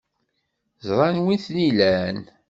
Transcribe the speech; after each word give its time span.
Ẓran 0.87 1.15
wi 1.23 1.35
ten-ilan. 1.43 2.19